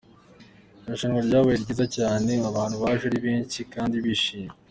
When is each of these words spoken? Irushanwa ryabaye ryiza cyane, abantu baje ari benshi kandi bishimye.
Irushanwa 0.85 1.19
ryabaye 1.27 1.57
ryiza 1.63 1.85
cyane, 1.97 2.31
abantu 2.49 2.75
baje 2.81 3.03
ari 3.09 3.19
benshi 3.27 3.59
kandi 3.73 3.95
bishimye. 4.05 4.53